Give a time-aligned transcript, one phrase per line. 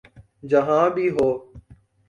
[0.49, 1.33] جہاں بھی ہوں۔